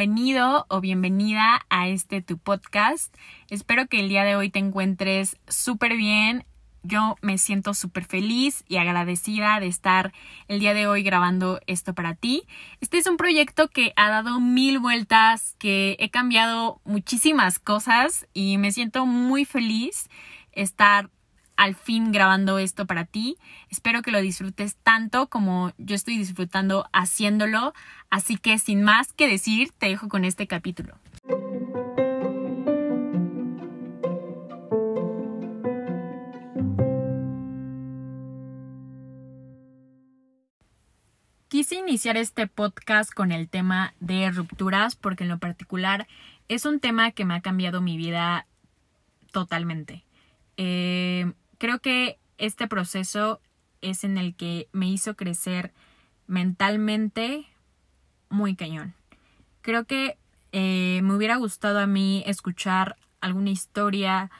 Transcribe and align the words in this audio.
bienvenido 0.00 0.64
o 0.70 0.80
bienvenida 0.80 1.60
a 1.68 1.88
este 1.88 2.22
tu 2.22 2.38
podcast. 2.38 3.14
Espero 3.50 3.86
que 3.86 4.00
el 4.00 4.08
día 4.08 4.24
de 4.24 4.34
hoy 4.34 4.48
te 4.48 4.58
encuentres 4.58 5.36
súper 5.46 5.94
bien. 5.94 6.46
Yo 6.82 7.16
me 7.20 7.36
siento 7.36 7.74
súper 7.74 8.06
feliz 8.06 8.64
y 8.66 8.78
agradecida 8.78 9.60
de 9.60 9.66
estar 9.66 10.14
el 10.48 10.58
día 10.58 10.72
de 10.72 10.86
hoy 10.86 11.02
grabando 11.02 11.60
esto 11.66 11.92
para 11.92 12.14
ti. 12.14 12.44
Este 12.80 12.96
es 12.96 13.06
un 13.06 13.18
proyecto 13.18 13.68
que 13.68 13.92
ha 13.96 14.08
dado 14.08 14.40
mil 14.40 14.78
vueltas, 14.78 15.54
que 15.58 15.98
he 16.00 16.08
cambiado 16.08 16.80
muchísimas 16.84 17.58
cosas 17.58 18.26
y 18.32 18.56
me 18.56 18.72
siento 18.72 19.04
muy 19.04 19.44
feliz 19.44 20.08
estar 20.52 21.10
al 21.60 21.74
fin 21.74 22.10
grabando 22.10 22.58
esto 22.58 22.86
para 22.86 23.04
ti. 23.04 23.36
Espero 23.68 24.00
que 24.00 24.10
lo 24.10 24.22
disfrutes 24.22 24.76
tanto 24.76 25.26
como 25.26 25.74
yo 25.76 25.94
estoy 25.94 26.16
disfrutando 26.16 26.88
haciéndolo. 26.94 27.74
Así 28.08 28.38
que 28.38 28.58
sin 28.58 28.82
más 28.82 29.12
que 29.12 29.28
decir, 29.28 29.70
te 29.76 29.88
dejo 29.88 30.08
con 30.08 30.24
este 30.24 30.46
capítulo. 30.46 30.96
Quise 41.48 41.74
iniciar 41.74 42.16
este 42.16 42.46
podcast 42.46 43.12
con 43.12 43.32
el 43.32 43.50
tema 43.50 43.92
de 44.00 44.30
rupturas 44.30 44.96
porque 44.96 45.24
en 45.24 45.28
lo 45.28 45.38
particular 45.38 46.08
es 46.48 46.64
un 46.64 46.80
tema 46.80 47.10
que 47.10 47.26
me 47.26 47.34
ha 47.34 47.42
cambiado 47.42 47.82
mi 47.82 47.98
vida 47.98 48.46
totalmente. 49.30 50.06
Eh, 50.56 51.32
creo 51.60 51.78
que 51.78 52.18
este 52.38 52.66
proceso 52.66 53.40
es 53.82 54.02
en 54.02 54.16
el 54.16 54.34
que 54.34 54.68
me 54.72 54.88
hizo 54.88 55.14
crecer 55.14 55.72
mentalmente 56.26 57.46
muy 58.30 58.56
cañón. 58.56 58.94
Creo 59.60 59.84
que 59.84 60.16
eh, 60.52 61.00
me 61.04 61.14
hubiera 61.14 61.36
gustado 61.36 61.78
a 61.78 61.86
mí 61.86 62.24
escuchar 62.26 62.96
alguna 63.20 63.50
historia 63.50 64.30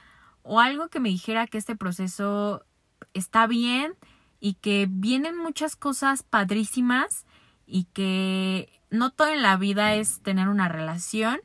o 0.41 0.59
algo 0.59 0.89
que 0.89 0.99
me 0.99 1.09
dijera 1.09 1.45
que 1.45 1.59
este 1.59 1.75
proceso 1.75 2.65
está 3.13 3.45
bien 3.45 3.93
y 4.39 4.55
que 4.55 4.87
vienen 4.89 5.37
muchas 5.37 5.75
cosas 5.75 6.23
padrísimas 6.23 7.27
y 7.67 7.83
que 7.93 8.81
no 8.89 9.11
todo 9.11 9.27
en 9.27 9.43
la 9.43 9.57
vida 9.57 9.93
es 9.93 10.21
tener 10.21 10.49
una 10.49 10.69
relación 10.69 11.39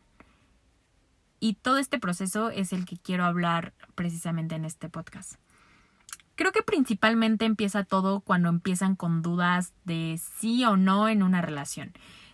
y 1.39 1.55
todo 1.55 1.77
este 1.77 1.99
proceso 1.99 2.49
es 2.49 2.73
el 2.73 2.87
que 2.87 2.97
quiero 2.97 3.27
hablar 3.27 3.75
precisamente 3.95 4.55
en 4.55 4.65
este 4.65 4.89
podcast. 4.89 5.35
Creo 6.37 6.53
que 6.53 6.63
principalmente 6.63 7.47
empieza 7.47 7.85
todo 7.85 8.21
cuando 8.21 8.51
empiezan 8.51 8.95
con 8.95 9.23
dudas 9.23 9.73
de 9.85 10.21
sí 10.39 10.65
o 10.65 10.77
no 10.77 11.09
en 11.09 11.23
una 11.23 11.41
relación. 11.41 11.93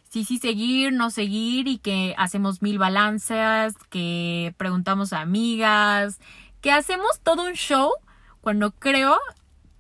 Sí, 0.09 0.25
sí 0.25 0.39
seguir, 0.39 0.93
no 0.93 1.11
seguir 1.11 1.69
y 1.69 1.79
que 1.79 2.15
hacemos 2.19 2.61
mil 2.63 2.79
balances, 2.79 3.75
que 3.89 4.55
preguntamos 4.59 5.13
a 5.13 5.21
amigas, 5.21 6.21
que 6.61 6.73
hacemos 6.73 7.21
todo 7.23 7.47
un 7.47 7.55
show 7.55 7.93
cuando 8.41 8.73
creo 8.73 9.19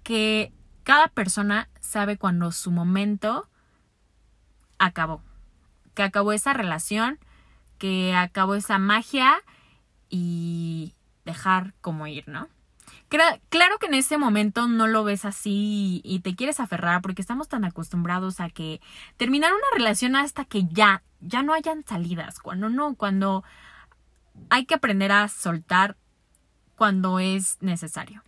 que 0.04 0.52
cada 0.84 1.08
persona 1.08 1.68
sabe 1.80 2.16
cuando 2.16 2.52
su 2.52 2.70
momento 2.70 3.48
acabó, 4.78 5.20
que 5.94 6.04
acabó 6.04 6.32
esa 6.32 6.52
relación, 6.52 7.18
que 7.78 8.14
acabó 8.14 8.54
esa 8.54 8.78
magia 8.78 9.42
y 10.08 10.94
dejar 11.24 11.74
como 11.80 12.06
ir, 12.06 12.28
¿no? 12.28 12.48
Claro 13.50 13.78
que 13.78 13.86
en 13.86 13.94
ese 13.94 14.16
momento 14.16 14.68
no 14.68 14.86
lo 14.86 15.04
ves 15.04 15.26
así 15.26 16.00
y 16.02 16.20
te 16.20 16.34
quieres 16.34 16.60
aferrar 16.60 17.02
porque 17.02 17.20
estamos 17.20 17.46
tan 17.46 17.64
acostumbrados 17.66 18.40
a 18.40 18.48
que 18.48 18.80
terminar 19.18 19.52
una 19.52 19.66
relación 19.74 20.16
hasta 20.16 20.46
que 20.46 20.64
ya, 20.64 21.02
ya 21.20 21.42
no 21.42 21.52
hayan 21.52 21.84
salidas. 21.84 22.38
Cuando 22.38 22.70
no, 22.70 22.94
cuando 22.94 23.44
hay 24.48 24.64
que 24.64 24.74
aprender 24.74 25.12
a 25.12 25.28
soltar 25.28 25.96
cuando 26.76 27.18
es 27.18 27.58
necesario. 27.60 28.22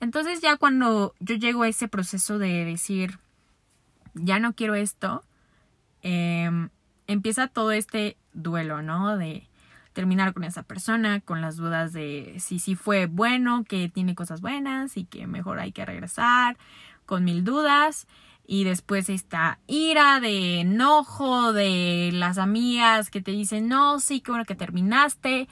Entonces 0.00 0.40
ya 0.40 0.56
cuando 0.56 1.14
yo 1.20 1.36
llego 1.36 1.62
a 1.62 1.68
ese 1.68 1.86
proceso 1.86 2.38
de 2.38 2.64
decir, 2.64 3.20
ya 4.14 4.40
no 4.40 4.52
quiero 4.52 4.74
esto, 4.74 5.22
em, 6.02 6.70
empieza 7.06 7.46
todo 7.46 7.70
este 7.70 8.16
duelo, 8.32 8.82
¿no? 8.82 9.16
De 9.16 9.47
terminar 9.98 10.32
con 10.32 10.44
esa 10.44 10.62
persona, 10.62 11.20
con 11.20 11.40
las 11.40 11.56
dudas 11.56 11.92
de 11.92 12.36
si 12.38 12.60
sí 12.60 12.76
fue 12.76 13.06
bueno, 13.06 13.64
que 13.64 13.88
tiene 13.88 14.14
cosas 14.14 14.40
buenas 14.40 14.96
y 14.96 15.04
que 15.04 15.26
mejor 15.26 15.58
hay 15.58 15.72
que 15.72 15.84
regresar, 15.84 16.56
con 17.04 17.24
mil 17.24 17.42
dudas. 17.42 18.06
Y 18.46 18.62
después 18.62 19.08
esta 19.08 19.58
ira 19.66 20.20
de 20.20 20.60
enojo 20.60 21.52
de 21.52 22.10
las 22.12 22.38
amigas 22.38 23.10
que 23.10 23.20
te 23.20 23.32
dicen, 23.32 23.66
no, 23.66 23.98
sí, 23.98 24.20
qué 24.20 24.30
bueno 24.30 24.44
que 24.44 24.54
terminaste. 24.54 25.48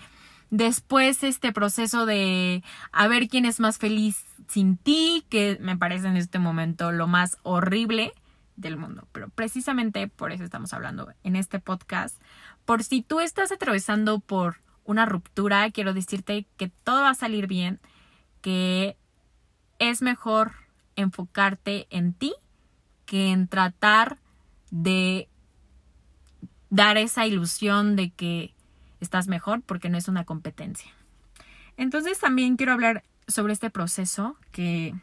Después 0.50 1.24
este 1.24 1.50
proceso 1.50 2.06
de 2.06 2.62
a 2.92 3.08
ver 3.08 3.26
quién 3.26 3.46
es 3.46 3.58
más 3.58 3.78
feliz 3.78 4.26
sin 4.46 4.76
ti, 4.76 5.26
que 5.28 5.58
me 5.60 5.76
parece 5.76 6.06
en 6.06 6.16
este 6.16 6.38
momento 6.38 6.92
lo 6.92 7.08
más 7.08 7.36
horrible 7.42 8.12
del 8.54 8.76
mundo. 8.76 9.08
Pero 9.10 9.28
precisamente 9.28 10.06
por 10.06 10.30
eso 10.30 10.44
estamos 10.44 10.72
hablando 10.72 11.12
en 11.24 11.34
este 11.34 11.58
podcast, 11.58 12.22
por 12.66 12.84
si 12.84 13.00
tú 13.02 13.20
estás 13.20 13.52
atravesando 13.52 14.20
por 14.20 14.60
una 14.84 15.06
ruptura, 15.06 15.70
quiero 15.70 15.94
decirte 15.94 16.46
que 16.56 16.68
todo 16.68 17.02
va 17.02 17.10
a 17.10 17.14
salir 17.14 17.46
bien, 17.46 17.80
que 18.42 18.96
es 19.78 20.02
mejor 20.02 20.52
enfocarte 20.96 21.86
en 21.90 22.12
ti 22.12 22.34
que 23.04 23.30
en 23.30 23.48
tratar 23.48 24.18
de 24.70 25.28
dar 26.70 26.98
esa 26.98 27.26
ilusión 27.26 27.96
de 27.96 28.10
que 28.10 28.54
estás 29.00 29.28
mejor 29.28 29.62
porque 29.62 29.88
no 29.88 29.96
es 29.96 30.08
una 30.08 30.24
competencia. 30.24 30.90
Entonces 31.76 32.18
también 32.18 32.56
quiero 32.56 32.72
hablar 32.72 33.04
sobre 33.28 33.52
este 33.52 33.70
proceso 33.70 34.36
que 34.50 34.94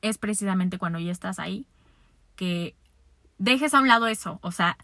es 0.00 0.18
precisamente 0.18 0.78
cuando 0.78 0.98
ya 0.98 1.12
estás 1.12 1.38
ahí, 1.38 1.66
que 2.36 2.74
dejes 3.38 3.74
a 3.74 3.80
un 3.80 3.88
lado 3.88 4.06
eso, 4.06 4.38
o 4.42 4.52
sea, 4.52 4.76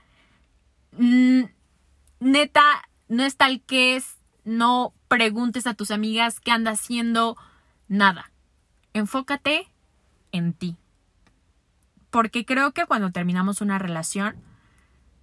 neta, 2.20 2.88
no 3.08 3.24
es 3.24 3.36
tal 3.36 3.60
que 3.62 3.96
es, 3.96 4.18
no 4.44 4.92
preguntes 5.08 5.66
a 5.66 5.74
tus 5.74 5.90
amigas 5.90 6.40
qué 6.40 6.50
anda 6.50 6.72
haciendo, 6.72 7.36
nada. 7.88 8.30
Enfócate 8.92 9.68
en 10.32 10.52
ti. 10.52 10.76
Porque 12.10 12.44
creo 12.44 12.72
que 12.72 12.86
cuando 12.86 13.10
terminamos 13.10 13.60
una 13.60 13.78
relación, 13.78 14.36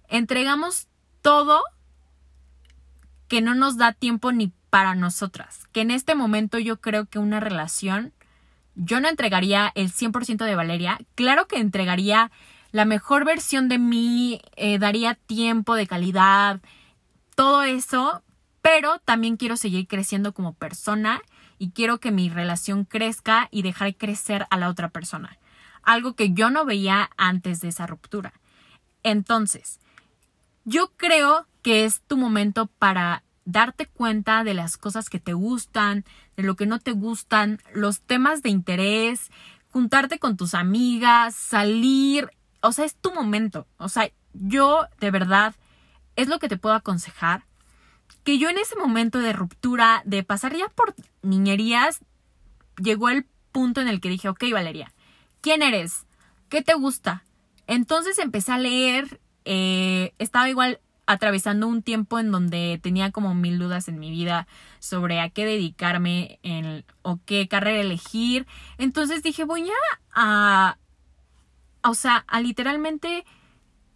entregamos 0.08 0.88
todo 1.22 1.62
que 3.28 3.40
no 3.40 3.54
nos 3.54 3.76
da 3.76 3.92
tiempo 3.92 4.32
ni 4.32 4.52
para 4.70 4.94
nosotras. 4.94 5.66
Que 5.72 5.80
en 5.80 5.90
este 5.90 6.14
momento 6.14 6.58
yo 6.58 6.80
creo 6.80 7.06
que 7.06 7.18
una 7.18 7.40
relación, 7.40 8.12
yo 8.74 9.00
no 9.00 9.08
entregaría 9.08 9.72
el 9.74 9.92
100% 9.92 10.44
de 10.44 10.54
Valeria. 10.54 10.98
Claro 11.14 11.48
que 11.48 11.58
entregaría 11.58 12.30
la 12.72 12.84
mejor 12.84 13.24
versión 13.24 13.68
de 13.68 13.78
mí, 13.78 14.40
eh, 14.54 14.78
daría 14.78 15.14
tiempo 15.14 15.74
de 15.74 15.86
calidad, 15.86 16.60
todo 17.36 17.62
eso, 17.62 18.24
pero 18.62 18.98
también 19.04 19.36
quiero 19.36 19.56
seguir 19.56 19.86
creciendo 19.86 20.34
como 20.34 20.54
persona 20.54 21.22
y 21.58 21.70
quiero 21.70 22.00
que 22.00 22.10
mi 22.10 22.28
relación 22.28 22.84
crezca 22.84 23.48
y 23.52 23.62
dejar 23.62 23.94
crecer 23.94 24.46
a 24.50 24.56
la 24.56 24.68
otra 24.68 24.88
persona. 24.88 25.38
Algo 25.82 26.14
que 26.16 26.32
yo 26.32 26.50
no 26.50 26.64
veía 26.64 27.10
antes 27.16 27.60
de 27.60 27.68
esa 27.68 27.86
ruptura. 27.86 28.32
Entonces, 29.04 29.78
yo 30.64 30.90
creo 30.96 31.46
que 31.62 31.84
es 31.84 32.00
tu 32.00 32.16
momento 32.16 32.66
para 32.66 33.22
darte 33.44 33.86
cuenta 33.86 34.42
de 34.42 34.54
las 34.54 34.76
cosas 34.76 35.08
que 35.08 35.20
te 35.20 35.32
gustan, 35.32 36.04
de 36.36 36.42
lo 36.42 36.56
que 36.56 36.66
no 36.66 36.80
te 36.80 36.90
gustan, 36.90 37.60
los 37.72 38.00
temas 38.00 38.42
de 38.42 38.48
interés, 38.48 39.30
juntarte 39.68 40.18
con 40.18 40.36
tus 40.36 40.54
amigas, 40.54 41.36
salir. 41.36 42.30
O 42.62 42.72
sea, 42.72 42.84
es 42.84 42.96
tu 42.96 43.12
momento. 43.12 43.68
O 43.76 43.88
sea, 43.88 44.10
yo 44.32 44.86
de 44.98 45.10
verdad 45.12 45.54
es 46.16 46.28
lo 46.28 46.38
que 46.38 46.48
te 46.48 46.56
puedo 46.56 46.74
aconsejar. 46.74 47.44
Que 48.24 48.38
yo 48.38 48.48
en 48.48 48.58
ese 48.58 48.76
momento 48.76 49.18
de 49.20 49.32
ruptura, 49.32 50.02
de 50.04 50.24
pasar 50.24 50.56
ya 50.56 50.68
por 50.68 50.94
niñerías, 51.22 52.00
llegó 52.82 53.08
el 53.08 53.26
punto 53.52 53.80
en 53.80 53.88
el 53.88 54.00
que 54.00 54.08
dije, 54.08 54.28
ok 54.28 54.44
Valeria, 54.52 54.92
¿quién 55.40 55.62
eres? 55.62 56.06
¿Qué 56.48 56.62
te 56.62 56.74
gusta? 56.74 57.24
Entonces 57.66 58.18
empecé 58.18 58.52
a 58.52 58.58
leer, 58.58 59.20
eh, 59.44 60.12
estaba 60.18 60.48
igual 60.48 60.80
atravesando 61.06 61.68
un 61.68 61.82
tiempo 61.82 62.18
en 62.18 62.32
donde 62.32 62.80
tenía 62.82 63.12
como 63.12 63.34
mil 63.34 63.58
dudas 63.58 63.88
en 63.88 63.98
mi 63.98 64.10
vida 64.10 64.48
sobre 64.80 65.20
a 65.20 65.30
qué 65.30 65.46
dedicarme 65.46 66.40
en, 66.42 66.84
o 67.02 67.20
qué 67.24 67.46
carrera 67.48 67.80
elegir. 67.80 68.46
Entonces 68.78 69.22
dije, 69.22 69.44
voy 69.44 69.70
a, 69.70 70.00
a 70.12 70.78
o 71.88 71.94
sea, 71.94 72.24
a 72.26 72.40
literalmente 72.40 73.24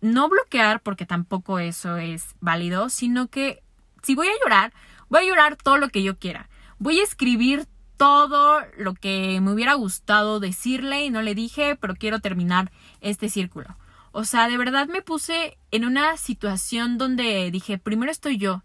no 0.01 0.29
bloquear 0.29 0.81
porque 0.81 1.07
tampoco 1.07 1.59
eso 1.59 1.97
es 1.97 2.35
válido, 2.41 2.89
sino 2.89 3.29
que 3.29 3.63
si 4.03 4.15
voy 4.15 4.29
a 4.29 4.39
llorar, 4.43 4.73
voy 5.09 5.21
a 5.21 5.29
llorar 5.29 5.57
todo 5.57 5.77
lo 5.77 5.89
que 5.89 6.03
yo 6.03 6.19
quiera. 6.19 6.49
Voy 6.79 7.01
a 7.01 7.05
escribir 7.05 7.67
todo 7.97 8.63
lo 8.79 8.95
que 8.95 9.41
me 9.43 9.53
hubiera 9.53 9.75
gustado 9.75 10.41
decirle 10.41 11.05
y 11.05 11.11
no 11.11 11.21
le 11.21 11.35
dije, 11.35 11.77
pero 11.77 11.95
quiero 11.95 12.21
terminar 12.21 12.73
este 13.03 13.29
círculo. 13.29 13.77
O 14.13 14.25
sea, 14.25 14.49
de 14.49 14.57
verdad 14.57 14.89
me 14.89 15.03
puse 15.03 15.59
en 15.71 15.85
una 15.85 16.17
situación 16.17 16.97
donde 16.97 17.51
dije, 17.51 17.77
primero 17.77 18.11
estoy 18.11 18.39
yo, 18.39 18.65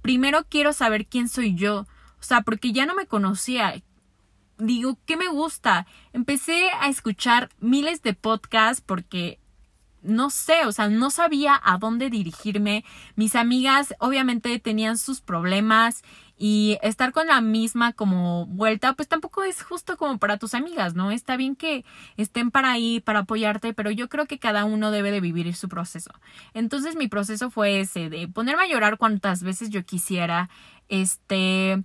primero 0.00 0.46
quiero 0.48 0.72
saber 0.72 1.06
quién 1.06 1.28
soy 1.28 1.54
yo, 1.54 1.80
o 1.80 2.22
sea, 2.22 2.40
porque 2.40 2.72
ya 2.72 2.86
no 2.86 2.94
me 2.94 3.06
conocía. 3.06 3.74
Digo, 4.56 4.98
¿qué 5.06 5.16
me 5.16 5.28
gusta? 5.28 5.86
Empecé 6.12 6.70
a 6.80 6.88
escuchar 6.88 7.50
miles 7.60 8.02
de 8.02 8.14
podcasts 8.14 8.82
porque 8.84 9.38
no 10.02 10.30
sé, 10.30 10.66
o 10.66 10.72
sea, 10.72 10.88
no 10.88 11.10
sabía 11.10 11.60
a 11.62 11.78
dónde 11.78 12.10
dirigirme. 12.10 12.84
Mis 13.16 13.34
amigas 13.36 13.94
obviamente 13.98 14.58
tenían 14.58 14.98
sus 14.98 15.20
problemas 15.20 16.02
y 16.36 16.78
estar 16.82 17.12
con 17.12 17.28
la 17.28 17.40
misma 17.40 17.92
como 17.92 18.46
vuelta, 18.46 18.94
pues 18.94 19.08
tampoco 19.08 19.44
es 19.44 19.62
justo 19.62 19.96
como 19.96 20.18
para 20.18 20.38
tus 20.38 20.54
amigas, 20.54 20.94
¿no? 20.94 21.12
Está 21.12 21.36
bien 21.36 21.54
que 21.54 21.84
estén 22.16 22.50
para 22.50 22.72
ahí, 22.72 22.98
para 22.98 23.20
apoyarte, 23.20 23.74
pero 23.74 23.92
yo 23.92 24.08
creo 24.08 24.26
que 24.26 24.40
cada 24.40 24.64
uno 24.64 24.90
debe 24.90 25.12
de 25.12 25.20
vivir 25.20 25.54
su 25.54 25.68
proceso. 25.68 26.10
Entonces 26.52 26.96
mi 26.96 27.06
proceso 27.06 27.50
fue 27.50 27.80
ese, 27.80 28.10
de 28.10 28.26
ponerme 28.26 28.64
a 28.64 28.68
llorar 28.68 28.98
cuantas 28.98 29.44
veces 29.44 29.70
yo 29.70 29.84
quisiera, 29.84 30.50
este, 30.88 31.84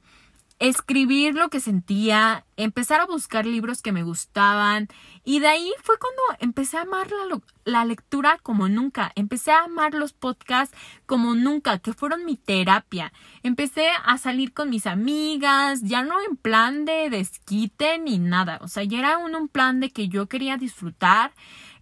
escribir 0.59 1.35
lo 1.35 1.49
que 1.49 1.59
sentía, 1.59 2.43
empezar 2.55 2.99
a 2.99 3.05
buscar 3.05 3.45
libros 3.45 3.83
que 3.83 3.91
me 3.91 4.01
gustaban 4.01 4.87
y 5.23 5.39
de 5.39 5.47
ahí 5.47 5.71
fue 5.83 5.97
cuando 5.99 6.21
empecé 6.39 6.77
a 6.77 6.81
amar 6.81 7.07
la, 7.11 7.39
la, 7.65 7.85
lectura 7.85 8.39
como 8.41 8.67
nunca, 8.67 9.11
empecé 9.15 9.51
a 9.51 9.65
amar 9.65 9.93
los 9.93 10.13
podcasts 10.13 10.75
como 11.05 11.35
nunca, 11.35 11.77
que 11.77 11.93
fueron 11.93 12.25
mi 12.25 12.37
terapia, 12.37 13.13
empecé 13.43 13.89
a 14.03 14.17
salir 14.17 14.51
con 14.53 14.71
mis 14.71 14.87
amigas, 14.87 15.81
ya 15.83 16.01
no 16.01 16.15
en 16.27 16.35
plan 16.37 16.85
de 16.85 17.11
desquite 17.11 17.99
ni 17.99 18.17
nada, 18.17 18.57
o 18.61 18.67
sea, 18.67 18.83
ya 18.83 18.97
era 18.97 19.17
un, 19.19 19.35
un 19.35 19.49
plan 19.49 19.79
de 19.79 19.91
que 19.91 20.07
yo 20.07 20.25
quería 20.25 20.57
disfrutar, 20.57 21.33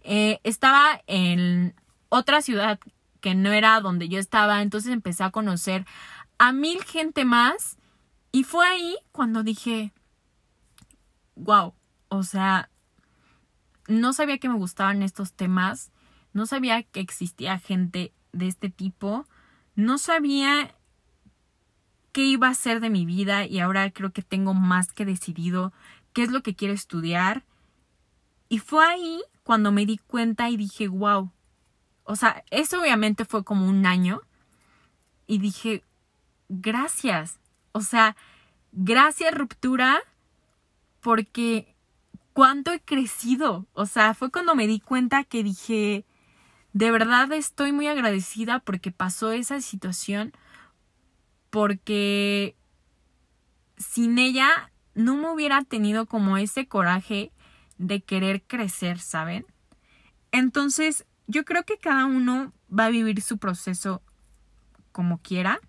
eh, 0.02 0.38
estaba 0.44 1.00
en 1.06 1.74
otra 2.10 2.42
ciudad 2.42 2.78
que 3.22 3.34
no 3.34 3.52
era 3.52 3.80
donde 3.80 4.10
yo 4.10 4.18
estaba, 4.18 4.60
entonces 4.60 4.92
empecé 4.92 5.24
a 5.24 5.30
conocer 5.30 5.86
a 6.38 6.52
mil 6.52 6.84
gente 6.84 7.24
más 7.24 7.78
y 8.36 8.44
fue 8.44 8.66
ahí 8.66 8.98
cuando 9.12 9.42
dije, 9.42 9.94
wow, 11.36 11.72
o 12.10 12.22
sea, 12.22 12.68
no 13.88 14.12
sabía 14.12 14.36
que 14.36 14.50
me 14.50 14.58
gustaban 14.58 15.02
estos 15.02 15.32
temas, 15.32 15.90
no 16.34 16.44
sabía 16.44 16.82
que 16.82 17.00
existía 17.00 17.58
gente 17.58 18.12
de 18.32 18.46
este 18.46 18.68
tipo, 18.68 19.26
no 19.74 19.96
sabía 19.96 20.74
qué 22.12 22.24
iba 22.24 22.48
a 22.48 22.54
ser 22.54 22.80
de 22.80 22.90
mi 22.90 23.06
vida 23.06 23.46
y 23.46 23.58
ahora 23.60 23.90
creo 23.90 24.12
que 24.12 24.20
tengo 24.20 24.52
más 24.52 24.92
que 24.92 25.06
decidido 25.06 25.72
qué 26.12 26.22
es 26.22 26.30
lo 26.30 26.42
que 26.42 26.54
quiero 26.54 26.74
estudiar. 26.74 27.42
Y 28.50 28.58
fue 28.58 28.84
ahí 28.84 29.22
cuando 29.44 29.72
me 29.72 29.86
di 29.86 29.96
cuenta 29.96 30.50
y 30.50 30.58
dije, 30.58 30.88
wow. 30.88 31.32
O 32.04 32.16
sea, 32.16 32.44
eso 32.50 32.82
obviamente 32.82 33.24
fue 33.24 33.44
como 33.44 33.66
un 33.66 33.86
año. 33.86 34.20
Y 35.26 35.38
dije, 35.38 35.84
gracias. 36.50 37.40
O 37.76 37.82
sea, 37.82 38.16
gracias 38.72 39.34
ruptura 39.34 40.00
porque 41.02 41.76
cuánto 42.32 42.72
he 42.72 42.80
crecido. 42.80 43.66
O 43.74 43.84
sea, 43.84 44.14
fue 44.14 44.30
cuando 44.30 44.54
me 44.54 44.66
di 44.66 44.80
cuenta 44.80 45.24
que 45.24 45.42
dije, 45.42 46.06
de 46.72 46.90
verdad 46.90 47.30
estoy 47.32 47.72
muy 47.72 47.86
agradecida 47.86 48.60
porque 48.60 48.92
pasó 48.92 49.30
esa 49.30 49.60
situación, 49.60 50.32
porque 51.50 52.56
sin 53.76 54.18
ella 54.18 54.72
no 54.94 55.16
me 55.16 55.28
hubiera 55.28 55.62
tenido 55.62 56.06
como 56.06 56.38
ese 56.38 56.66
coraje 56.66 57.30
de 57.76 58.00
querer 58.00 58.42
crecer, 58.42 59.00
¿saben? 59.00 59.44
Entonces, 60.32 61.04
yo 61.26 61.44
creo 61.44 61.64
que 61.64 61.76
cada 61.76 62.06
uno 62.06 62.54
va 62.72 62.86
a 62.86 62.90
vivir 62.90 63.20
su 63.20 63.36
proceso 63.36 64.00
como 64.92 65.18
quiera 65.18 65.60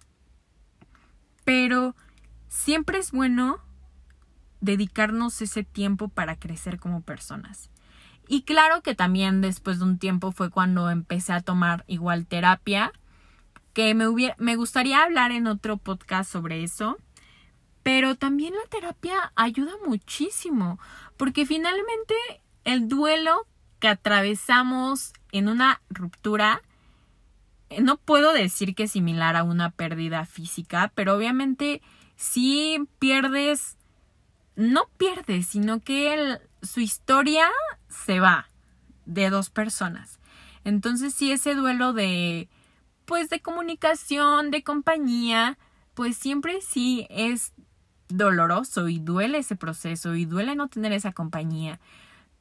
pero 1.47 1.95
siempre 2.49 2.97
es 2.97 3.13
bueno 3.13 3.61
dedicarnos 4.59 5.41
ese 5.41 5.63
tiempo 5.63 6.09
para 6.09 6.35
crecer 6.37 6.77
como 6.77 7.03
personas. 7.03 7.69
Y 8.27 8.41
claro 8.41 8.81
que 8.81 8.95
también 8.95 9.39
después 9.39 9.79
de 9.79 9.85
un 9.85 9.97
tiempo 9.97 10.33
fue 10.33 10.49
cuando 10.49 10.89
empecé 10.89 11.31
a 11.31 11.39
tomar 11.39 11.85
igual 11.87 12.27
terapia, 12.27 12.91
que 13.71 13.95
me, 13.95 14.07
me 14.37 14.57
gustaría 14.57 15.01
hablar 15.01 15.31
en 15.31 15.47
otro 15.47 15.77
podcast 15.77 16.29
sobre 16.29 16.63
eso, 16.63 16.97
pero 17.81 18.15
también 18.15 18.53
la 18.53 18.69
terapia 18.69 19.31
ayuda 19.37 19.71
muchísimo, 19.85 20.81
porque 21.15 21.45
finalmente 21.45 22.13
el 22.65 22.89
duelo 22.89 23.47
que 23.79 23.87
atravesamos 23.87 25.13
en 25.31 25.47
una 25.47 25.79
ruptura 25.89 26.61
no 27.81 27.97
puedo 27.97 28.33
decir 28.33 28.75
que 28.75 28.83
es 28.83 28.91
similar 28.91 29.35
a 29.35 29.43
una 29.43 29.71
pérdida 29.71 30.25
física, 30.25 30.91
pero 30.95 31.15
obviamente 31.15 31.81
si 32.15 32.87
pierdes, 32.99 33.77
no 34.55 34.89
pierdes, 34.97 35.47
sino 35.47 35.83
que 35.83 36.39
su 36.61 36.79
historia 36.79 37.47
se 37.89 38.19
va 38.19 38.49
de 39.05 39.29
dos 39.29 39.49
personas. 39.49 40.19
Entonces 40.63 41.13
si 41.13 41.31
ese 41.31 41.55
duelo 41.55 41.93
de, 41.93 42.49
pues 43.05 43.29
de 43.29 43.41
comunicación, 43.41 44.51
de 44.51 44.63
compañía, 44.63 45.57
pues 45.93 46.17
siempre 46.17 46.61
sí 46.61 47.07
es 47.09 47.53
doloroso 48.09 48.87
y 48.87 48.99
duele 48.99 49.39
ese 49.39 49.55
proceso 49.55 50.15
y 50.15 50.25
duele 50.25 50.55
no 50.55 50.69
tener 50.69 50.93
esa 50.93 51.11
compañía 51.11 51.79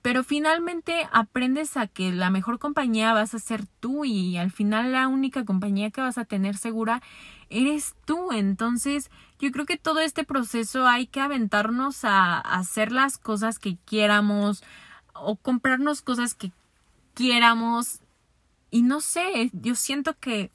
pero 0.07 0.23
finalmente 0.23 1.09
aprendes 1.11 1.77
a 1.77 1.89
que 1.89 2.13
la 2.13 2.31
mejor 2.31 2.61
compañía 2.61 3.13
vas 3.13 3.35
a 3.35 3.41
ser 3.41 3.67
tú 3.81 4.05
y 4.05 4.37
al 4.37 4.53
final 4.53 4.93
la 4.93 5.09
única 5.09 5.45
compañía 5.45 5.91
que 5.91 6.01
vas 6.01 6.17
a 6.17 6.25
tener 6.25 6.57
segura 6.57 7.03
eres 7.51 7.97
tú. 8.05 8.31
Entonces 8.31 9.11
yo 9.41 9.51
creo 9.51 9.67
que 9.67 9.77
todo 9.77 9.99
este 9.99 10.23
proceso 10.23 10.87
hay 10.87 11.09
que 11.09 11.19
aventarnos 11.19 12.05
a, 12.05 12.39
hacer 12.39 12.93
las 12.93 13.19
cosas 13.19 13.59
que 13.59 13.79
quieramos 13.85 14.63
o 15.13 15.35
comprarnos 15.35 16.03
cosas 16.03 16.35
que 16.35 16.53
quieramos 17.15 17.99
y 18.71 18.83
no 18.83 19.01
sé, 19.01 19.51
yo 19.55 19.75
siento 19.75 20.15
que 20.21 20.53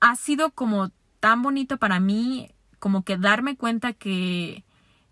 ha 0.00 0.16
sido 0.16 0.52
como 0.52 0.90
tan 1.20 1.42
bonito 1.42 1.76
para 1.76 2.00
mí 2.00 2.50
como 2.78 3.04
que 3.04 3.18
darme 3.18 3.58
cuenta 3.58 3.92
que 3.92 4.64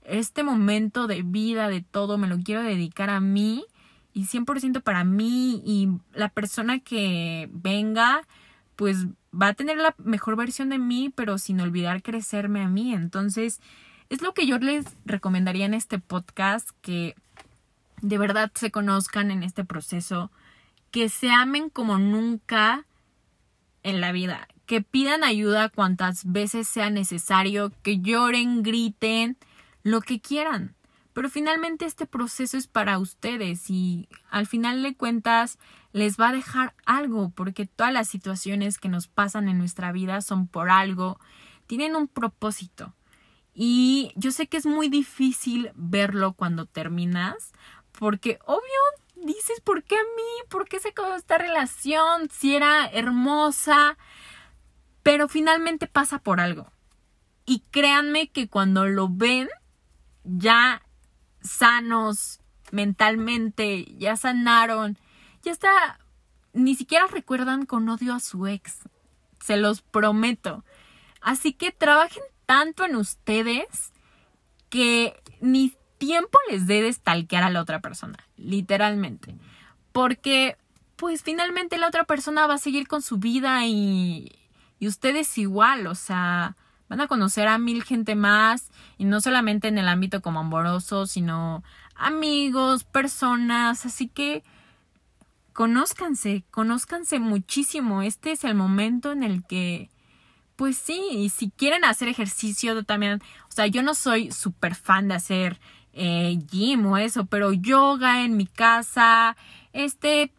este 0.09 0.43
momento 0.43 1.07
de 1.07 1.23
vida, 1.23 1.69
de 1.69 1.83
todo, 1.83 2.19
me 2.19 2.29
lo 2.29 2.39
quiero 2.39 2.63
dedicar 2.63 3.11
a 3.11 3.21
mí 3.21 3.65
y 4.13 4.25
100% 4.25 4.83
para 4.83 5.05
mí 5.05 5.63
y 5.65 5.89
la 6.13 6.29
persona 6.29 6.81
que 6.81 7.49
venga, 7.53 8.23
pues 8.77 9.07
va 9.33 9.49
a 9.49 9.55
tener 9.55 9.77
la 9.77 9.95
mejor 9.99 10.37
versión 10.37 10.71
de 10.71 10.79
mí, 10.79 11.13
pero 11.15 11.39
sin 11.39 11.61
olvidar 11.61 12.03
crecerme 12.03 12.63
a 12.63 12.69
mí. 12.69 12.95
Entonces, 12.95 13.61
es 14.09 14.23
lo 14.23 14.35
que 14.35 14.47
yo 14.47 14.59
les 14.59 14.87
recomendaría 15.05 15.67
en 15.67 15.75
este 15.75 15.99
podcast, 15.99 16.71
que 16.81 17.15
de 18.01 18.19
verdad 18.19 18.51
se 18.55 18.71
conozcan 18.71 19.31
en 19.31 19.43
este 19.43 19.65
proceso, 19.65 20.31
que 20.91 21.09
se 21.09 21.31
amen 21.31 21.69
como 21.71 21.99
nunca 21.99 22.87
en 23.83 24.01
la 24.01 24.13
vida, 24.13 24.49
que 24.67 24.81
pidan 24.81 25.25
ayuda 25.25 25.69
cuantas 25.69 26.31
veces 26.31 26.67
sea 26.69 26.91
necesario, 26.91 27.73
que 27.83 28.01
lloren, 28.01 28.63
griten, 28.63 29.37
lo 29.91 30.01
que 30.01 30.21
quieran. 30.21 30.75
Pero 31.13 31.31
finalmente 31.31 31.85
este 31.85 32.07
proceso 32.07 32.57
es 32.57 32.69
para 32.69 32.99
ustedes 32.99 33.71
y 33.71 34.09
al 34.31 34.47
final 34.47 34.83
de 34.83 34.95
cuentas 34.97 35.59
les 35.93 36.17
va 36.17 36.29
a 36.29 36.33
dejar 36.33 36.75
algo 36.87 37.31
porque 37.31 37.67
todas 37.67 37.93
las 37.93 38.09
situaciones 38.09 38.79
que 38.79 38.89
nos 38.89 39.09
pasan 39.09 39.49
en 39.49 39.59
nuestra 39.59 39.91
vida 39.91 40.21
son 40.21 40.47
por 40.47 40.71
algo, 40.71 41.19
tienen 41.67 41.97
un 41.97 42.07
propósito. 42.07 42.95
Y 43.53 44.13
yo 44.15 44.31
sé 44.31 44.47
que 44.47 44.59
es 44.59 44.67
muy 44.67 44.89
difícil 44.89 45.73
verlo 45.75 46.35
cuando 46.35 46.67
terminas 46.67 47.53
porque 47.91 48.39
obvio 48.47 49.27
dices, 49.27 49.61
¿por 49.61 49.83
qué 49.83 49.97
a 49.97 50.03
mí? 50.03 50.49
¿Por 50.49 50.69
qué 50.69 50.79
se 50.79 50.93
quedó 50.93 51.17
esta 51.17 51.39
relación? 51.39 52.29
Si 52.31 52.55
era 52.55 52.87
hermosa. 52.87 53.99
Pero 55.03 55.29
finalmente 55.29 55.87
pasa 55.87 56.21
por 56.21 56.41
algo. 56.41 56.71
Y 57.45 57.65
créanme 57.71 58.31
que 58.31 58.49
cuando 58.49 58.87
lo 58.87 59.09
ven, 59.09 59.49
ya 60.29 60.83
sanos 61.41 62.41
mentalmente, 62.71 63.87
ya 63.97 64.17
sanaron, 64.17 64.99
ya 65.43 65.53
está, 65.53 65.99
ni 66.53 66.75
siquiera 66.75 67.07
recuerdan 67.07 67.65
con 67.65 67.89
odio 67.89 68.15
a 68.15 68.21
su 68.21 68.47
ex, 68.47 68.81
se 69.41 69.57
los 69.57 69.81
prometo. 69.81 70.65
Así 71.21 71.53
que 71.53 71.73
trabajen 71.73 72.23
tanto 72.47 72.85
en 72.85 72.97
ustedes 72.97 73.93
que 74.69 75.21
ni 75.41 75.75
tiempo 75.97 76.39
les 76.51 76.67
dé 76.67 76.83
de 76.83 76.89
a 77.43 77.51
la 77.51 77.61
otra 77.61 77.81
persona, 77.81 78.19
literalmente. 78.37 79.35
Porque, 79.93 80.57
pues 80.97 81.23
finalmente 81.23 81.79
la 81.79 81.89
otra 81.89 82.05
persona 82.05 82.47
va 82.47 82.55
a 82.55 82.59
seguir 82.59 82.87
con 82.87 83.03
su 83.03 83.19
vida 83.19 83.67
y, 83.67 84.33
y 84.79 84.87
ustedes 84.87 85.39
igual, 85.39 85.87
o 85.87 85.95
sea, 85.95 86.57
van 86.89 87.01
a 87.01 87.09
conocer 87.09 87.49
a 87.49 87.59
mil 87.59 87.85
gente 87.85 88.15
más 88.15 88.71
y 88.97 89.05
no 89.05 89.21
solamente 89.21 89.69
en 89.69 89.79
el 89.79 89.89
ámbito 89.89 90.23
como 90.23 90.41
amoroso, 90.41 91.07
sino 91.07 91.63
amigos, 91.95 92.85
personas, 92.85 93.85
así 93.85 94.09
que 94.09 94.45
conózcanse, 95.53 96.45
conózcanse 96.51 97.19
muchísimo. 97.19 98.03
Este 98.03 98.33
es 98.33 98.45
el 98.45 98.55
momento 98.55 99.13
en 99.13 99.23
el 99.23 99.45
que, 99.45 99.91
pues 100.57 100.79
sí, 100.79 101.03
y 101.13 101.31
si 101.31 101.51
quieren 101.51 101.85
hacer 101.85 102.09
ejercicio 102.09 102.83
también, 102.85 103.21
o 103.49 103.53
sea, 103.53 103.67
yo 103.67 103.83
no 103.83 103.95
soy 103.95 104.31
súper 104.31 104.75
fan 104.75 105.09
de 105.09 105.15
hacer 105.15 105.61
eh, 105.93 106.39
gym 106.49 106.87
o 106.87 106.97
eso, 106.97 107.27
pero 107.27 107.53
yoga 107.53 108.25
en 108.25 108.37
mi 108.37 108.47
casa, 108.47 109.37
este, 109.73 110.33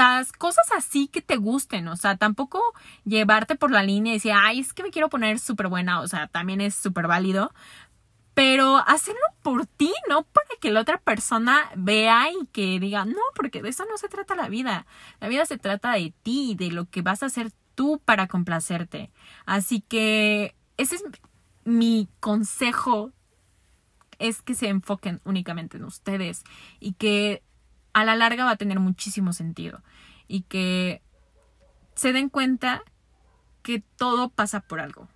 pesitas, 0.00 0.32
cosas 0.32 0.66
así 0.76 1.08
que 1.08 1.20
te 1.20 1.36
gusten, 1.36 1.88
o 1.88 1.96
sea, 1.96 2.16
tampoco 2.16 2.62
llevarte 3.04 3.54
por 3.54 3.70
la 3.70 3.82
línea 3.82 4.12
y 4.12 4.16
decir, 4.16 4.32
ay, 4.34 4.60
es 4.60 4.72
que 4.72 4.82
me 4.82 4.90
quiero 4.90 5.08
poner 5.08 5.38
súper 5.38 5.68
buena, 5.68 6.00
o 6.00 6.08
sea, 6.08 6.26
también 6.28 6.60
es 6.60 6.74
súper 6.74 7.06
válido, 7.06 7.52
pero 8.34 8.78
hacerlo 8.86 9.20
por 9.42 9.66
ti, 9.66 9.92
no 10.08 10.22
para 10.22 10.48
que 10.60 10.70
la 10.70 10.80
otra 10.80 10.98
persona 10.98 11.70
vea 11.76 12.30
y 12.30 12.46
que 12.46 12.80
diga, 12.80 13.04
no, 13.04 13.20
porque 13.34 13.62
de 13.62 13.68
eso 13.68 13.84
no 13.90 13.98
se 13.98 14.08
trata 14.08 14.34
la 14.34 14.48
vida, 14.48 14.86
la 15.20 15.28
vida 15.28 15.44
se 15.46 15.58
trata 15.58 15.92
de 15.92 16.14
ti, 16.22 16.54
de 16.58 16.70
lo 16.70 16.86
que 16.86 17.02
vas 17.02 17.22
a 17.22 17.26
hacer 17.26 17.52
tú 17.74 18.00
para 18.04 18.26
complacerte, 18.26 19.10
así 19.46 19.80
que 19.80 20.54
ese 20.76 20.96
es 20.96 21.04
mi 21.64 22.08
consejo 22.20 23.12
es 24.18 24.42
que 24.42 24.54
se 24.54 24.68
enfoquen 24.68 25.20
únicamente 25.24 25.78
en 25.78 25.84
ustedes 25.84 26.44
y 26.78 26.92
que 26.92 27.42
a 27.92 28.04
la 28.04 28.16
larga 28.16 28.44
va 28.44 28.52
a 28.52 28.56
tener 28.56 28.80
muchísimo 28.80 29.32
sentido 29.32 29.82
y 30.28 30.42
que 30.42 31.02
se 31.94 32.12
den 32.12 32.28
cuenta 32.28 32.82
que 33.62 33.82
todo 33.96 34.30
pasa 34.30 34.60
por 34.60 34.80
algo. 34.80 35.08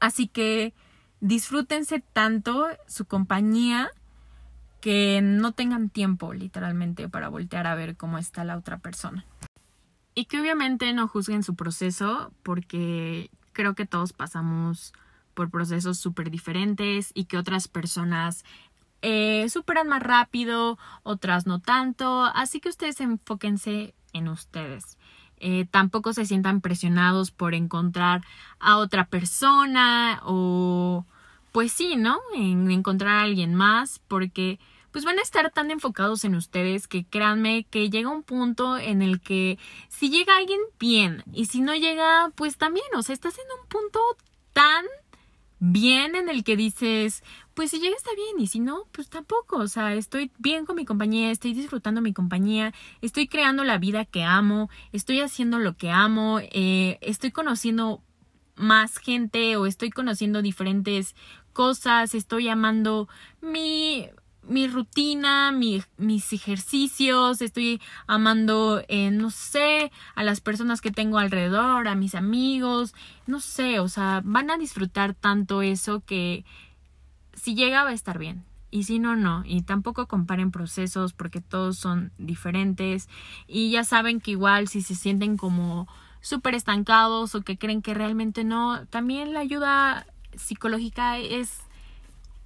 Así 0.00 0.28
que 0.28 0.74
disfrútense 1.20 2.00
tanto 2.00 2.66
su 2.86 3.06
compañía 3.06 3.90
que 4.80 5.20
no 5.22 5.52
tengan 5.52 5.90
tiempo 5.90 6.32
literalmente 6.32 7.08
para 7.08 7.28
voltear 7.28 7.66
a 7.66 7.74
ver 7.74 7.96
cómo 7.96 8.18
está 8.18 8.44
la 8.44 8.56
otra 8.56 8.78
persona. 8.78 9.24
Y 10.14 10.26
que 10.26 10.40
obviamente 10.40 10.92
no 10.92 11.08
juzguen 11.08 11.42
su 11.42 11.54
proceso 11.54 12.32
porque 12.42 13.30
creo 13.52 13.74
que 13.74 13.86
todos 13.86 14.12
pasamos 14.12 14.92
por 15.34 15.50
procesos 15.50 15.98
súper 15.98 16.30
diferentes 16.30 17.10
y 17.14 17.24
que 17.26 17.38
otras 17.38 17.68
personas 17.68 18.44
eh, 19.02 19.48
superan 19.48 19.88
más 19.88 20.02
rápido, 20.02 20.78
otras 21.02 21.46
no 21.46 21.60
tanto, 21.60 22.24
así 22.24 22.60
que 22.60 22.68
ustedes 22.68 23.00
enfóquense 23.00 23.94
en 24.12 24.28
ustedes. 24.28 24.98
Eh, 25.40 25.66
tampoco 25.70 26.12
se 26.12 26.26
sientan 26.26 26.60
presionados 26.60 27.30
por 27.30 27.54
encontrar 27.54 28.22
a 28.58 28.76
otra 28.78 29.06
persona 29.06 30.20
o 30.24 31.04
pues 31.52 31.72
sí, 31.72 31.96
¿no? 31.96 32.18
En 32.34 32.70
encontrar 32.70 33.16
a 33.16 33.22
alguien 33.22 33.54
más 33.54 34.00
porque 34.08 34.58
pues 34.90 35.04
van 35.04 35.18
a 35.18 35.22
estar 35.22 35.50
tan 35.52 35.70
enfocados 35.70 36.24
en 36.24 36.34
ustedes 36.34 36.88
que 36.88 37.04
créanme 37.04 37.64
que 37.70 37.90
llega 37.90 38.10
un 38.10 38.22
punto 38.22 38.78
en 38.78 39.02
el 39.02 39.20
que 39.20 39.58
si 39.88 40.10
llega 40.10 40.36
alguien 40.36 40.60
bien 40.80 41.22
y 41.32 41.44
si 41.44 41.60
no 41.60 41.74
llega 41.74 42.32
pues 42.34 42.56
también, 42.56 42.86
o 42.96 43.02
sea, 43.02 43.12
estás 43.12 43.38
en 43.38 43.46
un 43.60 43.68
punto 43.68 44.00
tan 44.52 44.84
bien 45.60 46.14
en 46.14 46.28
el 46.28 46.44
que 46.44 46.56
dices, 46.56 47.22
pues 47.58 47.72
si 47.72 47.80
llega 47.80 47.96
está 47.96 48.10
bien 48.14 48.38
y 48.38 48.46
si 48.46 48.60
no, 48.60 48.84
pues 48.92 49.10
tampoco, 49.10 49.56
o 49.56 49.66
sea, 49.66 49.92
estoy 49.92 50.30
bien 50.38 50.64
con 50.64 50.76
mi 50.76 50.84
compañía, 50.84 51.32
estoy 51.32 51.54
disfrutando 51.54 52.00
mi 52.00 52.12
compañía, 52.12 52.72
estoy 53.02 53.26
creando 53.26 53.64
la 53.64 53.78
vida 53.78 54.04
que 54.04 54.22
amo, 54.22 54.70
estoy 54.92 55.22
haciendo 55.22 55.58
lo 55.58 55.76
que 55.76 55.90
amo, 55.90 56.38
eh, 56.38 56.98
estoy 57.00 57.32
conociendo 57.32 58.00
más 58.54 58.98
gente 58.98 59.56
o 59.56 59.66
estoy 59.66 59.90
conociendo 59.90 60.40
diferentes 60.40 61.16
cosas, 61.52 62.14
estoy 62.14 62.48
amando 62.48 63.08
mi 63.40 64.08
mi 64.42 64.68
rutina, 64.68 65.52
mis 65.52 66.32
ejercicios, 66.32 67.42
estoy 67.42 67.82
amando, 68.06 68.82
eh, 68.88 69.10
no 69.10 69.30
sé, 69.30 69.90
a 70.14 70.22
las 70.22 70.40
personas 70.40 70.80
que 70.80 70.92
tengo 70.92 71.18
alrededor, 71.18 71.88
a 71.88 71.96
mis 71.96 72.14
amigos, 72.14 72.94
no 73.26 73.40
sé, 73.40 73.80
o 73.80 73.88
sea, 73.88 74.22
van 74.24 74.50
a 74.50 74.56
disfrutar 74.56 75.12
tanto 75.12 75.60
eso 75.60 76.02
que 76.06 76.44
si 77.38 77.54
llega 77.54 77.84
va 77.84 77.90
a 77.90 77.94
estar 77.94 78.18
bien. 78.18 78.44
Y 78.70 78.84
si 78.84 78.98
no, 78.98 79.16
no. 79.16 79.42
Y 79.46 79.62
tampoco 79.62 80.06
comparen 80.06 80.50
procesos 80.50 81.14
porque 81.14 81.40
todos 81.40 81.78
son 81.78 82.12
diferentes. 82.18 83.08
Y 83.46 83.70
ya 83.70 83.84
saben 83.84 84.20
que 84.20 84.32
igual 84.32 84.68
si 84.68 84.82
se 84.82 84.94
sienten 84.94 85.36
como 85.36 85.88
súper 86.20 86.54
estancados 86.54 87.34
o 87.34 87.42
que 87.42 87.56
creen 87.56 87.80
que 87.80 87.94
realmente 87.94 88.44
no, 88.44 88.86
también 88.86 89.32
la 89.32 89.40
ayuda 89.40 90.06
psicológica 90.36 91.18
es 91.18 91.60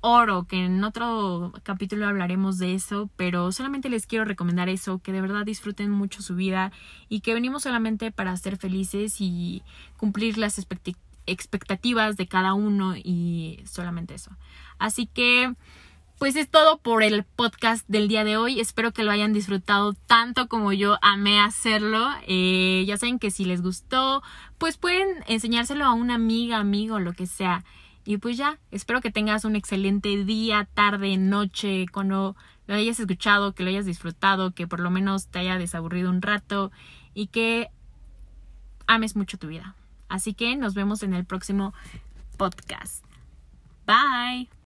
oro, 0.00 0.44
que 0.44 0.64
en 0.64 0.82
otro 0.84 1.52
capítulo 1.62 2.06
hablaremos 2.06 2.58
de 2.58 2.74
eso, 2.74 3.08
pero 3.16 3.52
solamente 3.52 3.88
les 3.88 4.06
quiero 4.06 4.24
recomendar 4.24 4.68
eso, 4.68 4.98
que 4.98 5.12
de 5.12 5.20
verdad 5.20 5.44
disfruten 5.44 5.90
mucho 5.90 6.22
su 6.22 6.34
vida 6.34 6.72
y 7.08 7.20
que 7.20 7.34
venimos 7.34 7.62
solamente 7.62 8.10
para 8.10 8.36
ser 8.36 8.56
felices 8.56 9.20
y 9.20 9.62
cumplir 9.96 10.38
las 10.38 10.58
expectativas 11.26 12.16
de 12.16 12.26
cada 12.26 12.54
uno 12.54 12.94
y 12.96 13.62
solamente 13.66 14.14
eso. 14.14 14.30
Así 14.78 15.06
que, 15.06 15.54
pues 16.18 16.36
es 16.36 16.48
todo 16.48 16.78
por 16.78 17.02
el 17.02 17.24
podcast 17.24 17.86
del 17.88 18.08
día 18.08 18.24
de 18.24 18.36
hoy. 18.36 18.60
Espero 18.60 18.92
que 18.92 19.04
lo 19.04 19.10
hayan 19.10 19.32
disfrutado 19.32 19.94
tanto 20.06 20.48
como 20.48 20.72
yo 20.72 20.98
amé 21.02 21.40
hacerlo. 21.40 22.08
Eh, 22.26 22.84
ya 22.86 22.96
saben 22.96 23.18
que 23.18 23.30
si 23.30 23.44
les 23.44 23.62
gustó, 23.62 24.22
pues 24.58 24.76
pueden 24.76 25.08
enseñárselo 25.26 25.84
a 25.84 25.92
una 25.92 26.14
amiga, 26.14 26.58
amigo, 26.58 26.98
lo 26.98 27.12
que 27.12 27.26
sea. 27.26 27.64
Y 28.04 28.16
pues 28.16 28.36
ya, 28.36 28.58
espero 28.70 29.00
que 29.00 29.12
tengas 29.12 29.44
un 29.44 29.54
excelente 29.54 30.24
día, 30.24 30.68
tarde, 30.74 31.16
noche, 31.16 31.86
cuando 31.92 32.36
lo 32.66 32.74
hayas 32.74 32.98
escuchado, 32.98 33.54
que 33.54 33.62
lo 33.62 33.70
hayas 33.70 33.86
disfrutado, 33.86 34.52
que 34.52 34.66
por 34.66 34.80
lo 34.80 34.90
menos 34.90 35.28
te 35.28 35.38
haya 35.40 35.58
desaburrido 35.58 36.10
un 36.10 36.22
rato 36.22 36.72
y 37.14 37.28
que 37.28 37.68
ames 38.86 39.16
mucho 39.16 39.38
tu 39.38 39.48
vida. 39.48 39.76
Así 40.12 40.34
que 40.34 40.56
nos 40.56 40.74
vemos 40.74 41.02
en 41.02 41.14
el 41.14 41.24
próximo 41.24 41.72
podcast. 42.36 43.02
Bye. 43.86 44.52